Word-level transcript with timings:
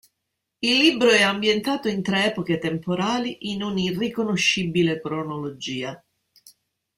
Il 0.63 0.77
libro 0.79 1.11
è 1.11 1.21
ambientato 1.21 1.87
in 1.87 2.01
tre 2.01 2.25
epoche 2.25 2.57
temporali 2.57 3.51
in 3.53 3.61
un'irriconoscibile 3.61 4.99
cronologia. 4.99 6.03